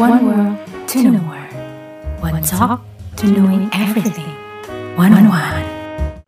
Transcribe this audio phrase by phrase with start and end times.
[0.00, 0.56] One world
[0.88, 1.52] to world.
[2.24, 2.80] One talk
[3.20, 4.32] to knowing everything.
[4.96, 5.68] One on one.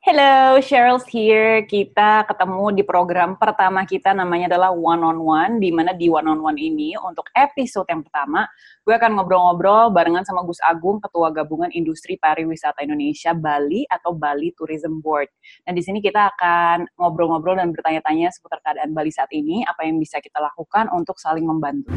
[0.04, 1.65] Hello, Cheryl's here.
[1.65, 6.29] Kita ketemu di program pertama kita namanya adalah One on One, di mana di One
[6.29, 8.45] on One ini untuk episode yang pertama,
[8.85, 14.53] gue akan ngobrol-ngobrol barengan sama Gus Agung, Ketua Gabungan Industri Pariwisata Indonesia Bali atau Bali
[14.53, 15.33] Tourism Board.
[15.64, 19.97] Dan di sini kita akan ngobrol-ngobrol dan bertanya-tanya seputar keadaan Bali saat ini, apa yang
[19.97, 21.97] bisa kita lakukan untuk saling membantu.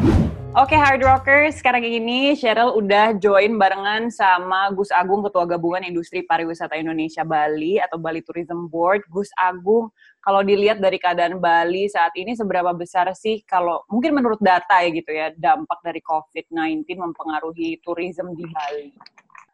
[0.55, 6.23] Oke, Hard Rockers, sekarang ini Cheryl udah join barengan sama Gus Agung, Ketua Gabungan Industri
[6.23, 9.04] Pariwisata Indonesia Bali atau Bali Tourism Board.
[9.11, 9.92] Gus Agung,
[10.27, 14.91] kalau dilihat dari keadaan Bali saat ini seberapa besar sih kalau mungkin menurut data ya
[14.91, 18.91] gitu ya, dampak dari COVID-19 mempengaruhi tourism di Bali?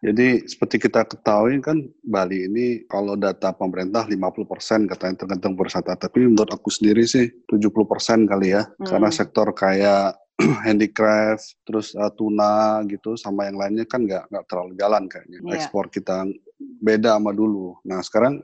[0.02, 5.94] Jadi seperti kita ketahui kan Bali ini kalau data pemerintah 50% katanya tergantung berwisata.
[5.94, 8.66] Tapi menurut aku sendiri sih 70% kali ya.
[8.66, 8.84] Hmm.
[8.90, 10.18] Karena sektor kayak
[10.66, 15.38] handicraft, terus uh, tuna gitu, sama yang lainnya kan nggak nggak terlalu jalan kayaknya.
[15.38, 15.54] Yeah.
[15.62, 16.26] Ekspor kita
[16.58, 17.78] beda sama dulu.
[17.86, 18.42] Nah sekarang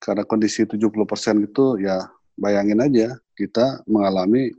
[0.00, 0.92] karena kondisi 70%
[1.48, 2.04] gitu ya
[2.36, 4.52] bayangin aja kita mengalami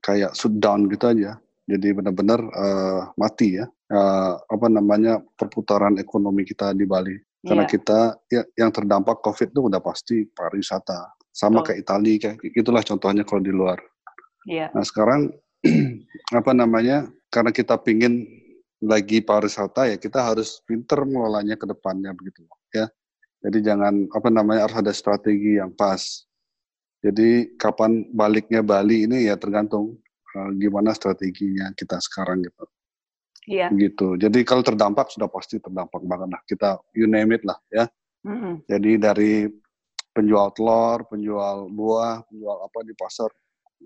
[0.00, 1.40] kayak shutdown gitu aja.
[1.68, 3.68] Jadi benar-benar uh, mati ya.
[3.88, 7.16] Uh, apa namanya perputaran ekonomi kita di Bali.
[7.44, 7.72] Karena yeah.
[7.72, 11.16] kita ya, yang terdampak COVID itu udah pasti pariwisata.
[11.32, 11.64] Sama oh.
[11.64, 13.78] kayak Italia, kayak itulah contohnya kalau di luar.
[14.48, 14.72] Yeah.
[14.72, 15.32] Nah sekarang
[16.40, 18.24] apa namanya karena kita pingin
[18.78, 22.46] lagi pariwisata ya kita harus pinter mengelolanya ke depannya begitu
[23.38, 26.26] jadi jangan apa namanya harus ada strategi yang pas.
[26.98, 30.02] Jadi kapan baliknya Bali ini ya tergantung
[30.34, 32.64] uh, gimana strateginya kita sekarang gitu.
[33.46, 33.70] Iya.
[33.70, 36.42] Gitu jadi kalau terdampak sudah pasti terdampak banget lah.
[36.42, 37.86] Kita you name it lah ya.
[38.18, 38.66] Mm-hmm.
[38.66, 39.46] jadi dari
[40.10, 43.30] penjual telur penjual buah penjual apa di pasar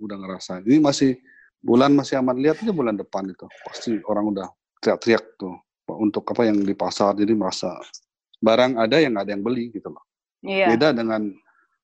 [0.01, 0.65] udah ngerasa.
[0.65, 1.21] Ini masih
[1.61, 2.41] bulan masih aman.
[2.41, 4.49] Lihat aja bulan depan itu pasti orang udah
[4.81, 5.53] teriak-teriak tuh
[6.01, 7.13] untuk apa yang di pasar.
[7.13, 7.77] Jadi merasa
[8.43, 10.05] barang ada yang ada yang beli gitu loh
[10.43, 10.69] iya.
[10.75, 11.31] beda dengan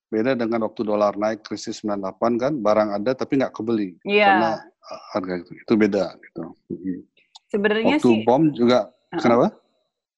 [0.09, 4.27] beda dengan waktu dolar naik krisis 98 kan barang ada tapi nggak kebeli iya.
[4.27, 4.51] karena
[5.15, 6.43] harga itu itu beda gitu
[7.49, 9.23] sebenarnya waktu sih bom juga uh -uh.
[9.23, 9.49] kenapa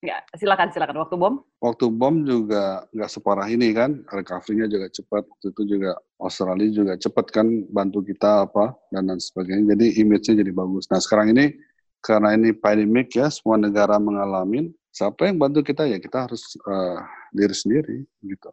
[0.01, 0.97] Nggak, silakan silakan.
[1.05, 1.35] Waktu bom?
[1.61, 5.29] Waktu bom juga nggak separah ini kan, recovery-nya juga cepat.
[5.29, 9.77] Waktu itu juga Australia juga cepat kan bantu kita apa dan lain sebagainya.
[9.77, 10.89] Jadi image-nya jadi bagus.
[10.89, 11.53] Nah sekarang ini
[12.01, 14.73] karena ini pandemic ya, semua negara mengalami.
[14.91, 18.51] Siapa yang bantu kita ya kita harus uh, diri sendiri gitu.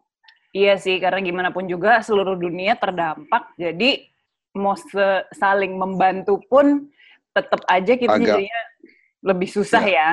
[0.53, 3.53] Iya sih, karena gimana pun juga seluruh dunia terdampak.
[3.57, 4.09] Jadi
[4.57, 4.73] mau
[5.33, 6.89] saling membantu pun
[7.33, 8.61] tetap aja kita Agak, jadinya
[9.21, 9.93] lebih susah ya.
[9.93, 10.09] ya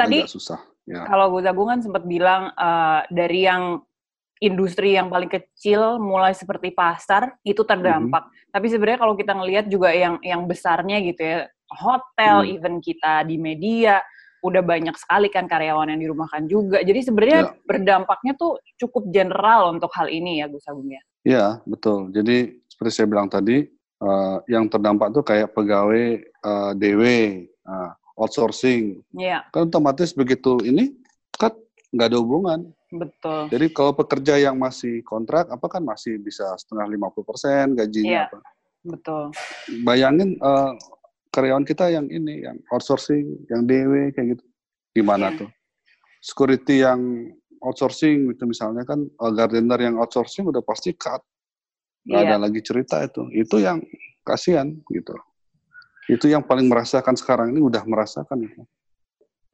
[0.00, 0.60] tadi susah.
[0.88, 1.04] Ya.
[1.06, 3.84] Kalau Gus Agung kan sempat bilang uh, dari yang
[4.40, 8.24] industri yang paling kecil mulai seperti pasar itu terdampak.
[8.26, 8.50] Mm -hmm.
[8.56, 12.54] Tapi sebenarnya kalau kita ngelihat juga yang yang besarnya gitu ya, hotel, mm.
[12.56, 14.00] even kita di media
[14.40, 16.80] udah banyak sekali kan karyawan yang dirumahkan juga.
[16.80, 17.52] Jadi sebenarnya ya.
[17.64, 21.02] berdampaknya tuh cukup general untuk hal ini ya Gus Agung ya.
[21.24, 22.08] Iya, betul.
[22.12, 23.68] Jadi seperti saya bilang tadi,
[24.00, 27.02] uh, yang terdampak tuh kayak pegawai uh, DW,
[27.68, 29.04] uh, outsourcing.
[29.12, 29.44] Iya.
[29.52, 30.96] Kan otomatis begitu ini
[31.36, 31.52] kan
[31.92, 32.60] nggak ada hubungan.
[32.90, 33.46] Betul.
[33.52, 38.10] Jadi kalau pekerja yang masih kontrak, apa kan masih bisa setengah 50 persen gajinya.
[38.10, 38.24] Iya.
[38.28, 38.38] Apa.
[38.80, 39.24] Betul.
[39.84, 40.72] Bayangin uh,
[41.30, 44.44] karyawan kita yang ini, yang outsourcing, yang DW kayak gitu,
[44.94, 45.38] gimana iya.
[45.46, 45.50] tuh?
[46.20, 47.00] Security yang
[47.62, 51.22] outsourcing itu misalnya kan uh, gardener yang outsourcing udah pasti cut,
[52.04, 52.28] nggak iya.
[52.34, 53.26] ada lagi cerita itu.
[53.30, 53.80] Itu yang
[54.26, 55.14] kasihan gitu
[56.10, 58.62] itu yang paling merasakan sekarang ini udah merasakan itu.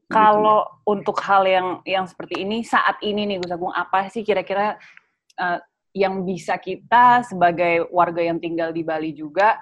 [0.08, 0.92] Kalau gitu.
[0.96, 4.78] untuk hal yang yang seperti ini saat ini nih Gus Agung apa sih kira-kira
[5.36, 5.58] uh,
[5.92, 9.58] yang bisa kita sebagai warga yang tinggal di Bali juga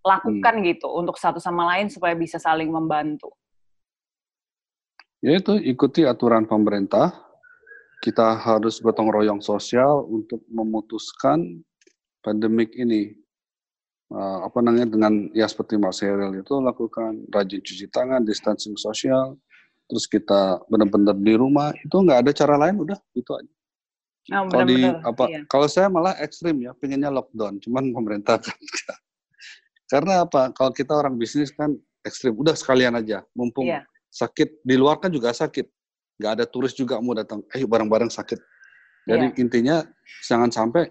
[0.00, 0.64] lakukan hmm.
[0.74, 3.32] gitu untuk satu sama lain supaya bisa saling membantu?
[5.20, 7.12] Yaitu ikuti aturan pemerintah.
[8.00, 11.60] Kita harus gotong royong sosial untuk memutuskan
[12.24, 13.12] pandemik ini
[14.08, 19.36] uh, apa namanya dengan ya seperti Mas Heril itu lakukan rajin cuci tangan, distancing sosial,
[19.84, 23.52] terus kita benar-benar di rumah itu nggak ada cara lain udah itu aja.
[24.30, 25.40] Oh, kalau di apa iya.
[25.50, 28.54] kalau saya malah ekstrim ya pengennya lockdown cuman pemerintah kan
[29.90, 31.74] karena apa kalau kita orang bisnis kan
[32.06, 33.84] ekstrim udah sekalian aja mumpung iya.
[34.08, 35.66] sakit di luar kan juga sakit
[36.22, 38.38] nggak ada turis juga mau datang eh bareng-bareng sakit
[39.04, 39.36] jadi iya.
[39.42, 39.76] intinya
[40.24, 40.88] jangan sampai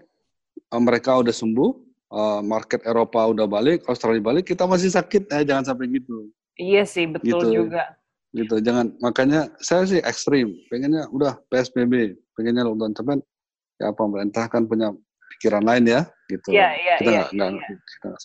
[0.54, 5.42] eh, mereka udah sembuh uh, market Eropa udah balik, Australia balik, kita masih sakit, eh
[5.46, 6.28] jangan sampai gitu.
[6.58, 7.64] Iya sih, betul gitu.
[7.64, 7.96] juga.
[8.30, 13.18] Gitu, jangan makanya saya sih ekstrim, pengennya udah PSBB, pengennya lockdown, tapi
[13.82, 14.94] ya pemerintah kan punya
[15.34, 16.00] pikiran lain ya,
[16.30, 16.54] gitu.
[16.54, 17.22] Iya, iya, kita iya.
[17.26, 17.66] Gak, iya.
[17.74, 18.22] Kita gak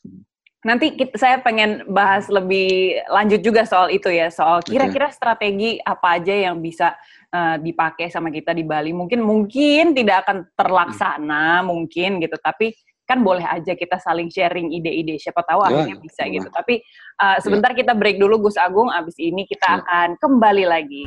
[0.65, 6.17] Nanti kita, saya pengen bahas lebih lanjut juga soal itu ya, soal kira-kira strategi apa
[6.17, 6.97] aja yang bisa
[7.29, 8.89] uh, dipakai sama kita di Bali.
[8.89, 11.69] Mungkin mungkin tidak akan terlaksana, hmm.
[11.69, 12.73] mungkin gitu, tapi
[13.05, 15.21] kan boleh aja kita saling sharing ide-ide.
[15.21, 16.33] Siapa tahu ya, akhirnya bisa boleh.
[16.41, 16.47] gitu.
[16.49, 16.75] Tapi
[17.21, 17.77] uh, sebentar ya.
[17.85, 19.75] kita break dulu Gus Agung, abis ini kita ya.
[19.81, 21.05] akan kembali lagi.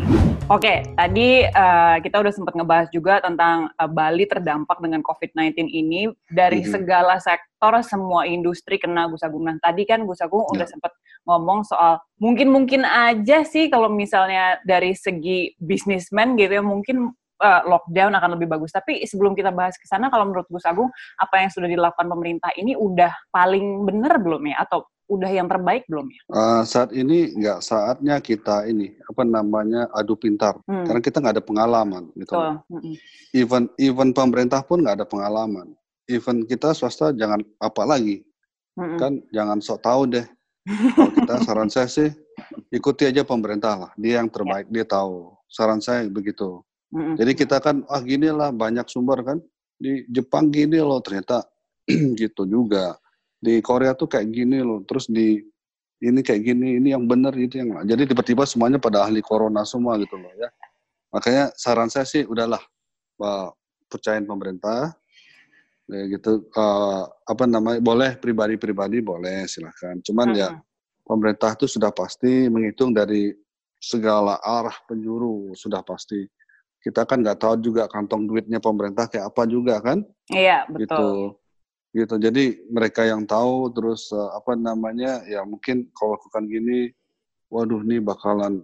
[0.48, 5.68] Oke, okay, tadi uh, kita udah sempat ngebahas juga tentang uh, Bali terdampak dengan COVID-19
[5.68, 6.72] ini dari mm-hmm.
[6.72, 9.44] segala sektor, semua industri kena Gus Agung.
[9.44, 10.54] Nah, tadi kan Gus Agung yeah.
[10.56, 10.96] udah sempat
[11.28, 17.12] ngomong soal mungkin-mungkin aja sih kalau misalnya dari segi bisnismen gitu ya, mungkin
[17.42, 18.74] uh, lockdown akan lebih bagus.
[18.74, 22.50] Tapi sebelum kita bahas ke sana, kalau menurut Gus Agung, apa yang sudah dilakukan pemerintah
[22.58, 24.66] ini udah paling benar belum ya?
[24.66, 26.20] Atau udah yang terbaik belum ya?
[26.28, 30.84] Uh, saat ini nggak saatnya kita ini apa namanya adu pintar hmm.
[30.84, 32.36] karena kita nggak ada pengalaman gitu.
[32.36, 32.60] Oh.
[32.68, 32.94] Hmm.
[33.32, 35.72] Even even pemerintah pun nggak ada pengalaman.
[36.08, 38.24] Even kita swasta jangan apa lagi
[38.76, 38.98] hmm.
[39.00, 40.26] kan jangan sok tahu deh.
[40.68, 42.12] Kalau kita saran saya sih
[42.68, 43.90] ikuti aja pemerintah lah.
[43.96, 44.80] Dia yang terbaik, ya.
[44.80, 45.32] dia tahu.
[45.48, 46.60] Saran saya begitu.
[46.88, 49.38] Jadi kita kan ah gini lah banyak sumber kan.
[49.78, 51.44] Di Jepang gini loh ternyata.
[52.20, 52.96] Gitu juga.
[53.38, 54.82] Di Korea tuh kayak gini loh.
[54.88, 55.40] Terus di
[55.98, 59.98] ini kayak gini ini yang benar itu yang jadi tiba-tiba semuanya pada ahli corona semua
[59.98, 60.46] gitu loh ya.
[61.10, 62.62] Makanya saran saya sih udahlah
[63.18, 63.50] uh,
[63.90, 64.94] percayain pemerintah.
[65.88, 69.98] Ya gitu uh, apa namanya boleh pribadi-pribadi boleh silahkan.
[70.04, 70.40] Cuman uh -huh.
[70.40, 70.50] ya
[71.08, 73.32] pemerintah itu sudah pasti menghitung dari
[73.78, 76.26] segala arah penjuru sudah pasti
[76.82, 80.06] kita kan nggak tahu juga kantong duitnya pemerintah kayak apa juga kan?
[80.30, 80.86] Iya betul.
[80.86, 81.08] Gitu.
[82.04, 86.94] Gitu jadi mereka yang tahu terus uh, apa namanya ya mungkin kalau lakukan gini
[87.50, 88.62] waduh nih bakalan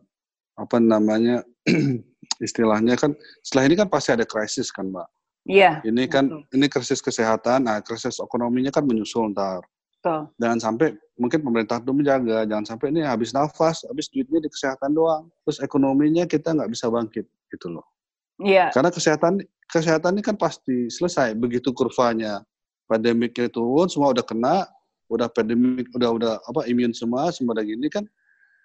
[0.55, 1.43] apa namanya
[2.47, 5.09] istilahnya kan setelah ini kan pasti ada krisis kan mbak?
[5.45, 6.55] Iya ini kan betul.
[6.55, 9.65] ini krisis kesehatan nah krisis ekonominya kan menyusul ntar.
[10.05, 10.29] Betul.
[10.37, 14.93] jangan sampai mungkin pemerintah itu menjaga jangan sampai ini habis nafas habis duitnya di kesehatan
[14.93, 15.33] doang.
[15.49, 17.94] Terus ekonominya kita nggak bisa bangkit gitu loh
[18.43, 18.71] iya.
[18.75, 21.35] Karena kesehatan kesehatan ini kan pasti selesai.
[21.37, 22.43] Begitu kurvanya
[22.87, 24.69] pandemiknya turun semua udah kena
[25.09, 28.05] udah pandemik udah udah apa imun semua semua udah gini kan.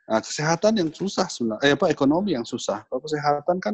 [0.10, 2.82] Nah, kesehatan yang susah sebenarnya eh apa ekonomi yang susah.
[2.90, 3.74] Kalau kesehatan kan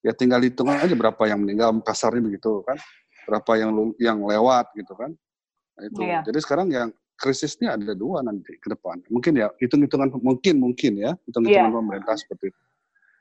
[0.00, 2.78] ya tinggal hitung aja berapa yang meninggal kasarnya begitu kan.
[3.28, 3.70] Berapa yang
[4.00, 5.12] yang lewat gitu kan.
[5.76, 6.00] Nah, itu.
[6.02, 6.20] Iya.
[6.26, 6.88] jadi sekarang yang
[7.18, 9.02] krisisnya ada dua nanti ke depan.
[9.10, 11.76] Mungkin ya hitung hitungan mungkin mungkin ya hitung hitungan iya.
[11.76, 12.62] pemerintah seperti itu.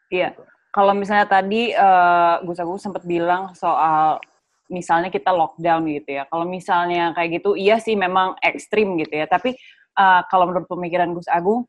[0.07, 0.30] Iya
[0.72, 4.22] kalau misalnya tadi uh, Gus Agus sempat bilang soal
[4.68, 6.24] misalnya kita lockdown gitu ya.
[6.28, 9.25] Kalau misalnya kayak gitu, iya sih memang ekstrim gitu ya.
[9.28, 9.56] Tapi
[9.96, 11.66] uh, kalau menurut pemikiran Gus Agung,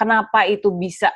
[0.00, 1.12] kenapa itu bisa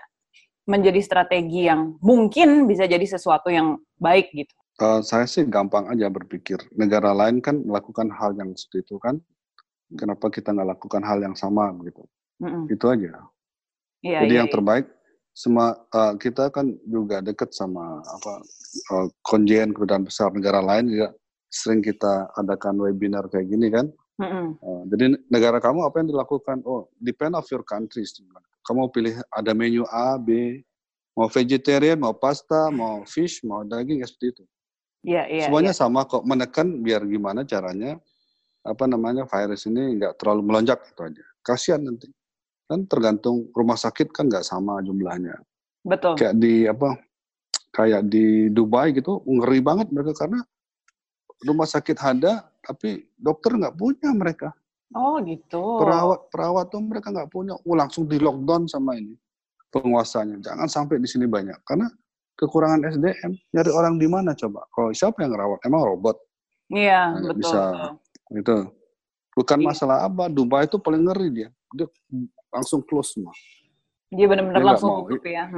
[0.69, 4.53] menjadi strategi yang mungkin bisa jadi sesuatu yang baik gitu?
[4.81, 6.61] Uh, saya sih gampang aja berpikir.
[6.73, 9.19] Negara lain kan melakukan hal yang seperti itu kan.
[9.93, 12.03] Kenapa kita nggak lakukan hal yang sama gitu?
[12.41, 12.65] Mm -mm.
[12.73, 13.13] Itu aja.
[14.03, 14.55] Iya, Jadi iya, yang iya.
[14.57, 14.87] terbaik
[15.33, 18.33] semua uh, kita kan juga dekat sama apa
[18.93, 21.09] uh, konjen kedutaan besar negara lain juga
[21.53, 23.93] sering kita adakan webinar kayak gini kan.
[24.21, 24.47] Mm-hmm.
[24.61, 26.65] Uh, jadi negara kamu apa yang dilakukan?
[26.65, 28.13] Oh, depend of your countries.
[28.65, 30.61] Kamu pilih ada menu A, B,
[31.13, 34.45] mau vegetarian, mau pasta, mau fish, mau daging, ya seperti itu.
[35.03, 35.37] Iya, yeah, iya.
[35.37, 35.81] Yeah, Semuanya yeah.
[35.81, 36.25] sama kok.
[36.25, 38.01] Menekan biar gimana caranya
[38.63, 41.25] apa namanya virus ini nggak terlalu melonjak itu aja.
[41.43, 42.09] Kasihan nanti.
[42.67, 45.37] Kan tergantung rumah sakit kan nggak sama jumlahnya.
[45.83, 46.15] Betul.
[46.19, 46.99] Kayak di apa?
[47.73, 50.45] Kayak di Dubai gitu ngeri banget mereka karena
[51.43, 54.55] rumah sakit ada, tapi dokter nggak punya mereka.
[54.93, 55.81] Oh gitu.
[55.81, 57.57] Perawat perawat tuh mereka nggak punya.
[57.65, 59.17] Oh, langsung di lockdown sama ini
[59.73, 60.39] penguasanya.
[60.45, 61.89] Jangan sampai di sini banyak karena
[62.37, 63.33] kekurangan SDM.
[63.57, 64.69] Nyari orang di mana coba?
[64.69, 65.59] Kalau siapa yang rawat?
[65.65, 66.17] Emang robot?
[66.69, 67.41] Iya nah, betul.
[67.41, 67.63] Bisa
[68.37, 68.57] itu.
[69.33, 69.67] Bukan iya.
[69.73, 70.29] masalah apa.
[70.29, 71.49] Dubai itu paling ngeri dia.
[71.73, 71.89] Dia
[72.53, 73.33] langsung close semua.
[74.13, 75.49] Dia benar-benar langsung tutup ya.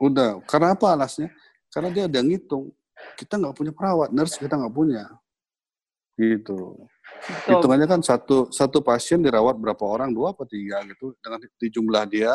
[0.00, 0.40] Udah.
[0.48, 1.28] Karena apa alasnya?
[1.68, 2.72] Karena dia udah ngitung.
[3.14, 5.04] Kita nggak punya perawat, nurse kita nggak punya.
[6.18, 6.74] Gitu.
[7.18, 7.50] Betul.
[7.52, 11.12] Hitungannya kan satu satu pasien dirawat berapa orang, dua atau tiga gitu.
[11.20, 12.32] Dengan di jumlah dia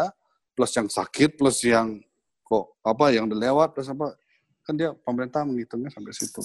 [0.54, 1.98] plus yang sakit plus yang
[2.46, 4.14] kok apa yang dilewat plus apa
[4.64, 6.40] kan dia pemerintah menghitungnya sampai situ.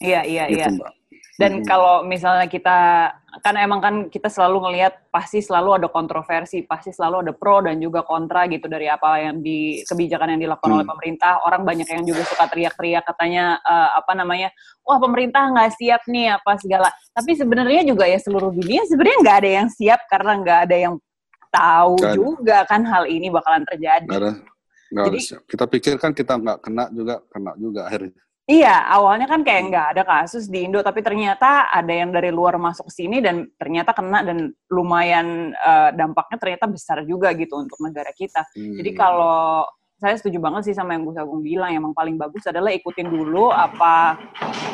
[0.00, 0.68] Iya iya gitu, iya.
[0.72, 0.92] Mbak.
[1.36, 1.66] Dan hmm.
[1.68, 3.12] kalau misalnya kita
[3.44, 7.76] kan emang kan kita selalu ngelihat pasti selalu ada kontroversi, pasti selalu ada pro dan
[7.76, 10.76] juga kontra gitu dari apa yang di kebijakan yang dilakukan hmm.
[10.80, 11.44] oleh pemerintah.
[11.44, 14.48] Orang banyak yang juga suka teriak-teriak katanya uh, apa namanya,
[14.80, 16.88] wah pemerintah nggak siap nih apa segala.
[17.12, 20.94] Tapi sebenarnya juga ya seluruh dunia sebenarnya nggak ada yang siap karena nggak ada yang
[21.52, 22.14] tahu kan.
[22.16, 24.08] juga kan hal ini bakalan terjadi.
[24.08, 24.32] Gak ada.
[24.86, 28.25] Gak Jadi, ada kita pikir kan kita nggak kena juga, kena juga akhirnya.
[28.46, 32.54] Iya, awalnya kan kayak nggak ada kasus di Indo, tapi ternyata ada yang dari luar
[32.62, 37.74] masuk ke sini dan ternyata kena dan lumayan uh, dampaknya ternyata besar juga gitu untuk
[37.82, 38.46] negara kita.
[38.54, 38.78] Hmm.
[38.78, 39.66] Jadi kalau
[39.98, 43.50] saya setuju banget sih sama yang Gus Agung bilang, yang paling bagus adalah ikutin dulu
[43.50, 44.14] apa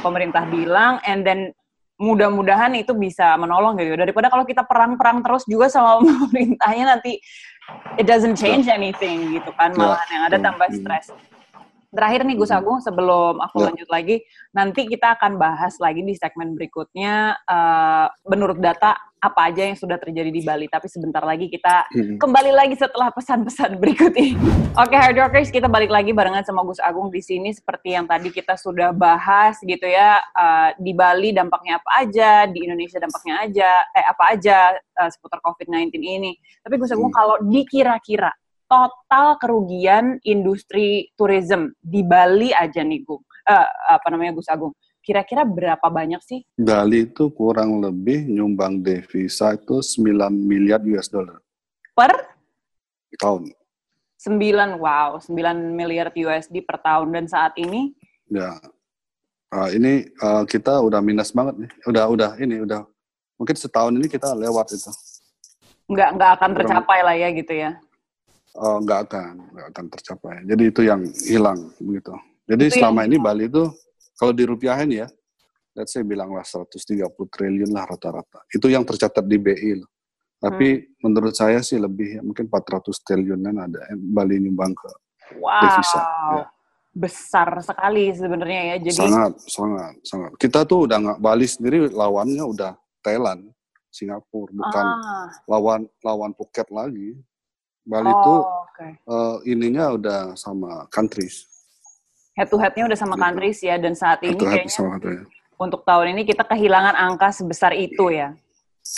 [0.04, 1.48] pemerintah bilang, and then
[1.96, 3.96] mudah-mudahan itu bisa menolong gitu.
[3.96, 5.96] Daripada kalau kita perang-perang terus juga sama
[6.28, 7.16] pemerintahnya nanti
[7.96, 11.31] it doesn't change anything gitu kan, malah yang ada tambah hmm.
[11.92, 12.58] Terakhir nih Gus hmm.
[12.64, 13.64] Agung, sebelum aku ya.
[13.68, 14.16] lanjut lagi,
[14.56, 20.00] nanti kita akan bahas lagi di segmen berikutnya uh, menurut data apa aja yang sudah
[20.00, 20.66] terjadi di Bali.
[20.72, 22.16] Tapi sebentar lagi kita hmm.
[22.16, 24.34] kembali lagi setelah pesan-pesan berikut ini.
[24.72, 28.32] Oke, okay, Hard kita balik lagi barengan sama Gus Agung di sini seperti yang tadi
[28.32, 30.18] kita sudah bahas gitu ya.
[30.32, 34.58] Uh, di Bali dampaknya apa aja, di Indonesia dampaknya aja, eh apa aja
[34.96, 36.32] uh, seputar COVID-19 ini.
[36.64, 37.18] Tapi Gus Agung hmm.
[37.20, 38.32] kalau dikira-kira
[38.72, 44.72] total kerugian industri tourism di Bali aja nih Gung, uh, apa namanya Gus Agung,
[45.04, 46.40] kira-kira berapa banyak sih?
[46.56, 51.36] Bali itu kurang lebih nyumbang devisa itu 9 miliar US dollar.
[51.92, 52.12] Per?
[53.20, 53.52] Tahun.
[54.22, 55.34] 9, wow, 9
[55.76, 57.10] miliar USD per tahun.
[57.12, 57.92] Dan saat ini?
[58.30, 58.56] Ya,
[59.52, 61.70] uh, ini uh, kita udah minus banget nih.
[61.90, 62.86] Udah, udah, ini udah,
[63.36, 64.88] mungkin setahun ini kita lewat itu.
[65.90, 67.76] Nggak, nggak akan tercapai lah ya gitu ya?
[68.58, 70.36] Uh, nggak akan nggak akan tercapai.
[70.44, 72.12] Jadi itu yang hilang begitu.
[72.48, 73.64] Jadi itu selama ini Bali itu
[74.18, 75.06] kalau dirupiahin ya,
[75.76, 78.44] let's say bilanglah 130 triliun lah rata-rata.
[78.52, 79.90] Itu yang tercatat di BI loh.
[80.42, 81.06] Tapi hmm.
[81.06, 84.90] menurut saya sih lebih ya, mungkin 400 triliunan ada Bali nyumbang ke
[85.38, 85.62] wow.
[85.62, 86.00] devisa.
[86.02, 86.44] Ya.
[86.92, 88.76] Besar sekali sebenarnya ya.
[88.82, 90.30] Jadi sangat sangat sangat.
[90.36, 93.48] Kita tuh udah nggak Bali sendiri lawannya udah Thailand,
[93.88, 95.30] Singapura, bukan ah.
[95.48, 97.16] lawan lawan Phuket lagi.
[97.82, 98.34] Bali itu
[98.70, 98.90] okay.
[99.10, 101.50] uh, eh, ininya udah sama countries.
[102.38, 103.22] Head to headnya udah sama gitu.
[103.26, 105.26] countries ya dan saat ini kayaknya sama ya.
[105.60, 108.32] untuk tahun ini kita kehilangan angka sebesar itu ya.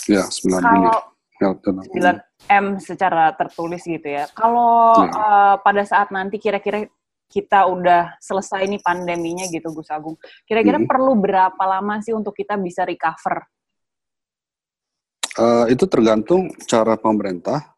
[0.09, 0.97] Ya, 9 Kalau
[1.37, 4.29] ya, 9 M secara tertulis gitu ya.
[4.33, 5.11] Kalau ya.
[5.13, 6.87] uh, pada saat nanti kira-kira
[7.25, 10.15] kita udah selesai nih pandeminya gitu Gus Agung.
[10.45, 10.87] Kira-kira hmm.
[10.87, 13.43] perlu berapa lama sih untuk kita bisa recover?
[15.35, 17.74] Uh, itu tergantung cara pemerintah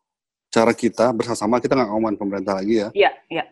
[0.47, 2.89] cara kita bersama-sama kita nggak ngomongin pemerintah lagi ya.
[2.95, 3.43] Iya, iya.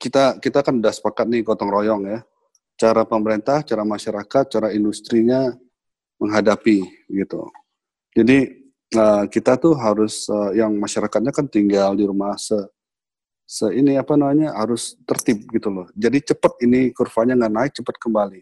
[0.00, 2.20] Kita kita kan udah sepakat nih gotong royong ya.
[2.80, 5.52] Cara pemerintah, cara masyarakat, cara industrinya
[6.20, 7.48] menghadapi gitu.
[8.16, 8.38] Jadi
[8.96, 12.56] uh, kita tuh harus uh, yang masyarakatnya kan tinggal di rumah se
[13.50, 15.86] se ini apa namanya harus tertib gitu loh.
[15.98, 18.40] Jadi cepat ini kurvanya nggak naik cepat kembali.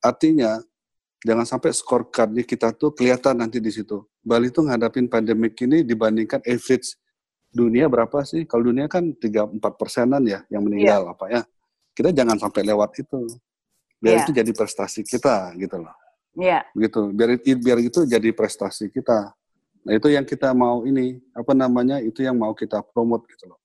[0.00, 0.56] Artinya
[1.20, 4.08] jangan sampai scorecardnya kita tuh kelihatan nanti di situ.
[4.24, 6.96] Bali tuh ngadapin pandemik ini dibandingkan average
[7.52, 8.44] dunia berapa sih?
[8.44, 11.12] Kalau dunia kan 3-4 persenan ya yang meninggal yeah.
[11.14, 11.42] apa ya.
[11.96, 13.26] Kita jangan sampai lewat itu.
[13.98, 14.24] Biar yeah.
[14.24, 15.94] itu jadi prestasi kita gitu loh.
[16.38, 16.62] Iya.
[16.62, 16.62] Yeah.
[16.76, 17.00] Begitu.
[17.12, 19.34] Biar biar itu jadi prestasi kita.
[19.88, 21.96] Nah, itu yang kita mau ini, apa namanya?
[22.02, 23.58] Itu yang mau kita promote gitu loh.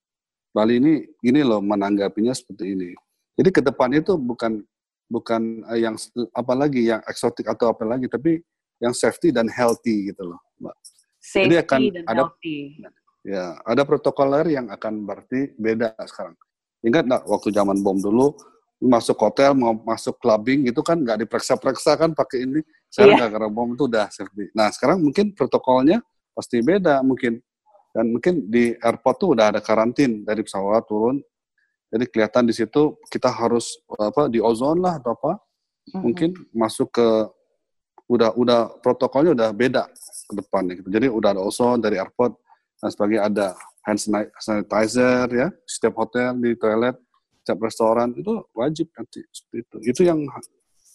[0.54, 2.94] Bali ini gini loh menanggapinya seperti ini.
[3.34, 4.62] Jadi ke depan itu bukan
[5.10, 5.98] bukan eh, yang
[6.32, 8.40] apalagi yang eksotik atau apa lagi, tapi
[8.78, 10.76] yang safety dan healthy gitu loh, Mbak.
[11.18, 12.58] Safety Jadi akan dan ada healthy.
[13.24, 16.36] Ya, ada protokoler yang akan berarti beda sekarang.
[16.84, 18.36] Ingat nggak waktu zaman bom dulu
[18.84, 22.60] masuk hotel mau masuk clubbing itu kan nggak diperiksa-periksa kan pakai ini.
[22.92, 23.32] Sekarang yeah.
[23.32, 24.52] karena bom itu udah safety.
[24.52, 26.04] Nah sekarang mungkin protokolnya
[26.36, 27.40] pasti beda mungkin
[27.96, 31.24] dan mungkin di airport tuh udah ada karantin dari pesawat turun.
[31.94, 35.40] Jadi kelihatan di situ kita harus apa di ozon lah atau apa.
[35.40, 36.02] Mm-hmm.
[36.04, 37.08] Mungkin masuk ke
[38.12, 39.88] udah udah protokolnya udah beda
[40.28, 40.90] ke depannya gitu.
[40.92, 42.43] Jadi udah ada ozon dari airport
[42.84, 43.56] dan sebagai ada
[43.88, 44.00] hand
[44.44, 47.00] sanitizer ya setiap hotel di toilet
[47.44, 49.78] setiap restoran itu wajib nanti seperti itu.
[49.84, 50.24] Itu yang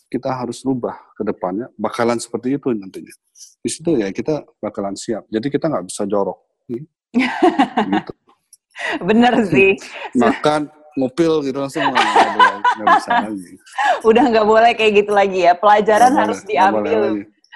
[0.09, 1.68] kita harus rubah ke depannya.
[1.76, 3.12] Bakalan seperti itu nantinya.
[3.61, 5.28] Di situ ya kita bakalan siap.
[5.28, 6.40] Jadi kita nggak bisa jorok.
[7.88, 8.12] Gitu.
[9.00, 9.75] bener sih.
[10.23, 12.04] Makan ngupil gitu langsung nggak
[13.00, 13.52] bisa lagi.
[14.09, 15.52] Udah nggak boleh kayak gitu lagi ya.
[15.57, 17.00] Pelajaran gak harus boleh, diambil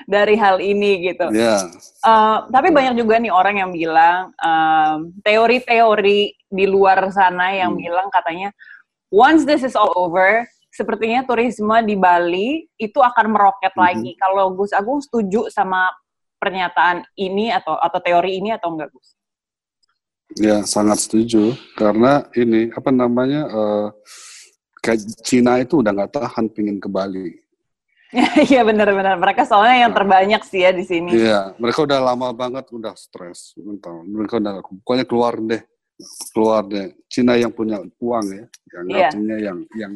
[0.07, 1.31] dari hal ini gitu.
[1.31, 1.71] Yeah.
[2.03, 4.35] Uh, tapi banyak juga nih orang yang bilang
[5.23, 6.21] teori-teori
[6.53, 7.83] di luar sana yang hmm.
[7.83, 8.51] bilang katanya
[9.13, 13.83] once this is all over, sepertinya turisme di Bali itu akan meroket hmm.
[13.83, 14.11] lagi.
[14.17, 15.93] Kalau Gus Agung setuju sama
[16.41, 19.15] pernyataan ini atau atau teori ini atau enggak Gus?
[20.41, 23.89] Ya sangat setuju karena ini apa namanya uh,
[24.81, 27.37] kayak Cina itu udah nggak tahan pingin ke Bali
[28.53, 29.17] Iya benar-benar.
[29.17, 31.11] Mereka soalnya yang terbanyak sih ya di sini.
[31.17, 33.57] Iya, mereka udah lama banget udah stres.
[33.57, 35.63] Mereka udah pokoknya keluar deh,
[36.37, 36.93] keluar deh.
[37.09, 38.45] Cina yang punya uang ya,
[38.77, 39.09] yang yeah.
[39.09, 39.93] artinya yang yang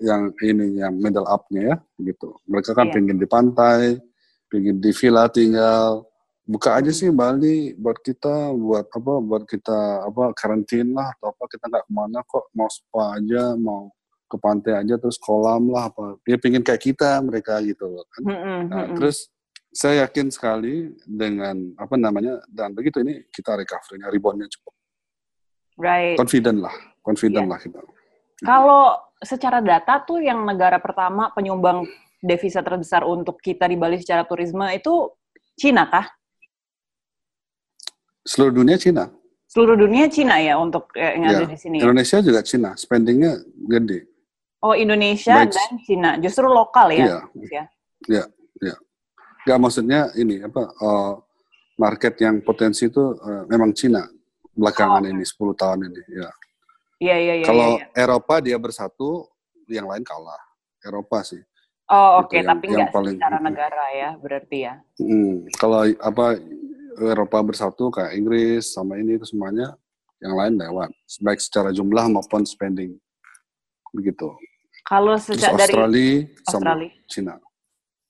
[0.00, 2.38] yang ini yang middle up-nya ya gitu.
[2.46, 2.94] Mereka kan Iya.
[2.96, 3.98] pengen di pantai,
[4.46, 6.06] pengen di villa tinggal.
[6.50, 9.12] Buka aja sih Bali buat kita, buat apa?
[9.22, 11.46] Buat kita apa karantina atau apa?
[11.46, 13.90] Kita nggak ke mana kok, mau spa aja, mau
[14.30, 16.14] ke pantai aja terus kolam lah apa.
[16.22, 18.22] Dia pengen kayak kita mereka gitu loh kan.
[18.22, 18.94] Mm-mm, Nah, mm-mm.
[18.94, 19.26] terus
[19.70, 24.74] saya yakin sekali dengan apa namanya dan begitu ini kita recovery-nya reboundnya cukup
[25.78, 26.14] right.
[26.14, 27.50] confident lah, confident Iya.
[27.50, 27.78] lah kita.
[28.40, 28.82] Kalau
[29.20, 31.86] secara data tuh yang negara pertama penyumbang
[32.18, 35.10] devisa terbesar untuk kita di Bali secara turisme itu
[35.54, 36.06] Cina kah?
[38.26, 39.08] Seluruh dunia Cina,
[39.50, 41.76] Seluruh dunia Cina ya untuk eh, yang ada Ya, di sini.
[41.80, 41.88] ya?
[41.88, 44.06] Indonesia juga Cina, spendingnya gede.
[44.60, 45.56] Oh Indonesia Baik.
[45.56, 47.00] dan Cina, justru lokal ya.
[47.00, 47.64] Iya, ya?
[48.06, 48.24] iya,
[48.60, 48.76] iya.
[49.48, 51.12] Gak maksudnya ini apa eh,
[51.80, 54.04] market yang potensi itu eh, memang Cina
[54.52, 56.02] belakangan Oh, ini 10 tahun ini.
[56.12, 56.30] Ya.
[57.00, 57.46] Iya iya iya.
[57.48, 58.04] Kalau iya, iya.
[58.04, 59.24] Eropa dia bersatu,
[59.64, 60.40] yang lain kalah.
[60.84, 61.40] Eropa sih.
[61.88, 64.74] Oh gitu oke, yang- tapi yang nggak paling- secara negara ya berarti ya.
[65.00, 66.36] Hmm, kalau apa
[67.00, 69.72] Eropa bersatu kayak Inggris sama ini itu semuanya
[70.20, 70.92] yang lain lewat
[71.24, 72.92] baik secara jumlah maupun spending
[73.94, 74.34] begitu.
[74.86, 76.10] Kalau secara dari Australia
[76.46, 76.90] sama Australia.
[77.06, 77.34] Cina.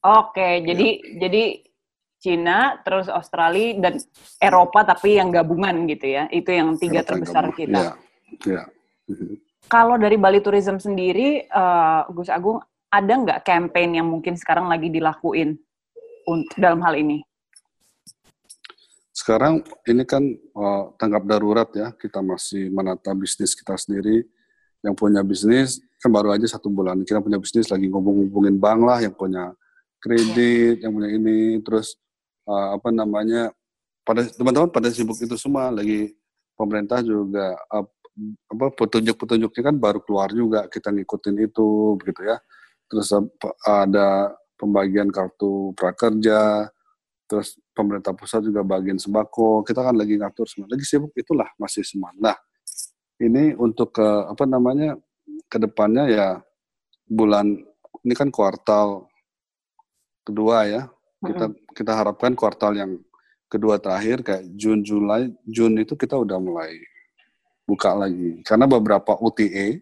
[0.00, 0.88] Oke, jadi
[1.20, 1.44] jadi
[2.20, 3.94] Cina, terus Australia dan
[4.36, 6.28] Eropa tapi yang gabungan gitu ya.
[6.28, 7.56] Itu yang tiga Eropa yang terbesar gabung.
[7.56, 7.80] kita.
[7.80, 7.92] Iya,
[8.44, 8.62] iya.
[9.08, 9.34] Mhm.
[9.70, 12.60] Kalau dari Bali Tourism sendiri, eh, Gus Agung,
[12.92, 15.56] ada nggak campaign yang mungkin sekarang lagi dilakuin
[16.28, 17.24] untuk dalam hal ini?
[19.16, 24.28] Sekarang ini kan eh, tanggap darurat ya, kita masih menata bisnis kita sendiri.
[24.80, 27.04] Yang punya bisnis kan baru aja satu bulan.
[27.04, 29.52] Kita punya bisnis lagi ngubung-ngubungin bank lah, yang punya
[30.00, 31.96] kredit, yang punya ini, terus
[32.48, 33.52] eh, apa namanya?
[34.00, 35.68] Pada teman-teman pada sibuk itu semua.
[35.68, 36.16] Lagi
[36.56, 37.86] pemerintah juga eh,
[38.52, 40.66] apa petunjuk-petunjuknya kan baru keluar juga.
[40.72, 42.40] Kita ngikutin itu, begitu ya.
[42.88, 46.68] Terus apa, ada pembagian kartu prakerja,
[47.30, 51.86] terus pemerintah pusat juga bagian sembako kita kan lagi ngatur semua lagi sibuk itulah masih
[51.86, 52.34] semua nah
[53.20, 54.96] ini untuk ke apa namanya
[55.46, 56.28] ke depannya ya
[57.04, 57.60] bulan
[58.00, 59.06] ini kan kuartal
[60.24, 60.82] kedua ya.
[61.20, 62.96] Kita kita harapkan kuartal yang
[63.44, 66.80] kedua terakhir kayak Jun Juli Jun itu kita udah mulai
[67.68, 68.40] buka lagi.
[68.40, 69.76] Karena beberapa UTA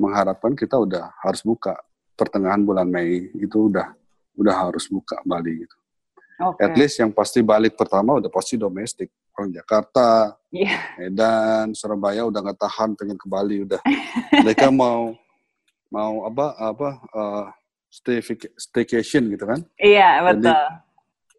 [0.00, 1.76] mengharapkan kita udah harus buka.
[2.16, 3.92] Pertengahan bulan Mei itu udah
[4.40, 5.76] udah harus buka Bali gitu.
[6.36, 6.60] Oke.
[6.60, 10.96] at least yang pasti balik pertama udah pasti domestik orang Jakarta, Iya.
[10.96, 13.80] Medan, Surabaya udah nggak tahan pengen ke Bali udah
[14.44, 15.12] mereka mau
[15.92, 17.46] mau apa apa uh,
[17.92, 18.24] stay
[18.56, 20.64] staycation gitu kan Iya, betul.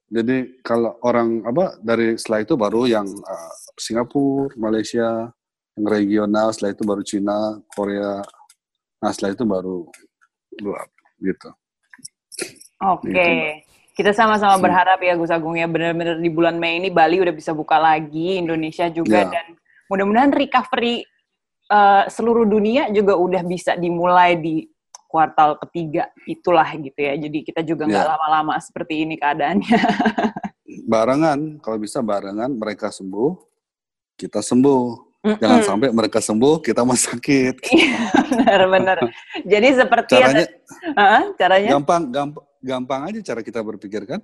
[0.07, 5.29] jadi kalau orang apa dari setelah itu baru yang uh, Singapura, Malaysia,
[5.77, 8.21] yang regional setelah itu baru Cina, Korea,
[8.97, 9.77] nah setelah itu baru
[10.61, 10.85] luar
[11.21, 11.49] gitu.
[12.81, 13.09] Oke.
[13.09, 13.66] Gitu, Mbak.
[13.97, 17.49] Kita sama-sama berharap ya Gus Agung ya benar-benar di bulan Mei ini Bali udah bisa
[17.57, 19.41] buka lagi, Indonesia juga Ya.
[19.41, 19.57] dan
[19.89, 21.01] mudah-mudahan recovery
[21.67, 24.69] eh, seluruh dunia juga udah bisa dimulai di
[25.09, 27.17] kuartal ketiga itulah gitu ya.
[27.17, 28.11] Jadi kita juga nggak Ya.
[28.13, 29.65] lama-lama seperti ini keadaannya.
[30.91, 33.35] Barengan, kalau bisa barengan mereka sembuh,
[34.15, 34.83] kita sembuh.
[35.25, 35.39] Mm-mm.
[35.43, 37.55] Jangan sampai mereka sembuh, kita masih sakit.
[37.67, 37.99] Iya,
[38.45, 38.97] benar-benar.
[39.51, 40.45] Jadi seperti Caranya
[40.87, 44.21] Heeh, caranya gampang, gampang, gampang aja cara kita berpikir kan.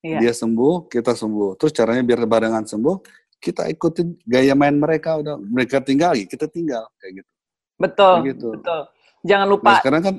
[0.00, 0.18] Iya.
[0.20, 1.60] Dia sembuh, kita sembuh.
[1.60, 2.96] Terus caranya biar barengan sembuh,
[3.36, 7.30] kita ikutin gaya main mereka udah mereka tinggal, ya kita tinggal kayak gitu.
[7.76, 8.48] betul, Kayak gitu.
[8.56, 8.80] betul.
[9.20, 10.14] Jangan Nah, lupa sekarang kan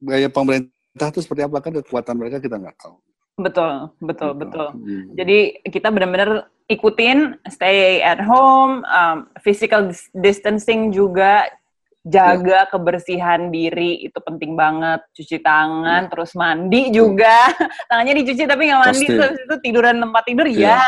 [0.00, 2.96] gaya pemerintah itu seperti apa kan kekuatan mereka kita nggak tahu.
[3.40, 4.40] betul, betul, Gitu.
[4.44, 4.66] betul.
[4.76, 5.04] Hmm.
[5.16, 5.38] Jadi
[5.72, 6.30] kita benar-benar
[6.68, 11.48] ikutin stay at home, um, physical dis- distancing juga,
[12.00, 12.68] jaga Ya.
[12.68, 15.04] kebersihan diri itu penting banget.
[15.12, 17.52] Cuci tangan, terus mandi juga.
[17.92, 19.16] Tangannya dicuci tapi nggak mandi, Pasti.
[19.16, 20.76] terus itu tiduran tempat tidur Iya.
[20.76, 20.80] ya.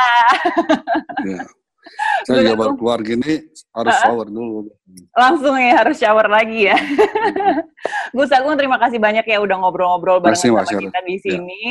[1.26, 1.42] Ya.
[2.24, 3.42] Saya juga baru keluar gini
[3.74, 4.70] harus shower dulu.
[5.12, 6.78] Langsung ya harus shower lagi ya.
[8.14, 10.88] Gus Agung terima kasih banyak ya udah ngobrol-ngobrol bareng sama Mas Syarul.
[10.88, 11.22] kita di Ya.
[11.26, 11.62] sini.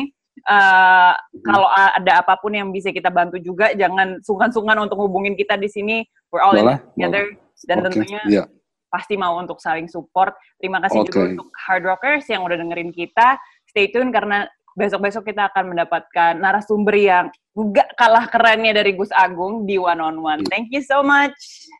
[0.42, 5.34] Eh, Kalau a- ada apa pun yang bisa kita bantu juga, jangan sungkan-sungkan untuk hubungin
[5.34, 6.02] kita di sini.
[6.30, 7.24] We're all in Boleh, it together.
[7.62, 8.44] Dan Oke, tentunya ya.
[8.92, 10.36] Pasti mau untuk saling support.
[10.60, 11.30] Terima kasih juga Oke.
[11.40, 13.40] untuk Hard Rockers yang udah dengerin kita.
[13.66, 17.26] Stay tune karena besok-besok kita akan mendapatkan narasumber yang
[17.56, 20.44] nggak kalah kerennya dari Gus Agung di One on One.
[20.52, 21.34] Thank you so much.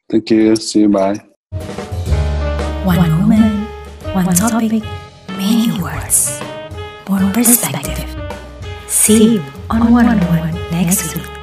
[0.08, 0.56] Thank you.
[0.56, 0.90] See you.
[0.92, 1.20] Bye.
[2.88, 3.68] One woman,
[4.16, 4.84] one topic,
[5.38, 6.42] many words,
[7.06, 8.08] one perspective.
[8.88, 11.41] See you on one on one next week.